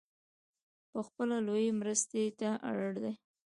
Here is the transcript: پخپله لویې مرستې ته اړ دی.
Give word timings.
پخپله 0.91 1.37
لویې 1.47 1.71
مرستې 1.79 2.23
ته 2.39 2.49
اړ 2.69 2.79
دی. 3.03 3.13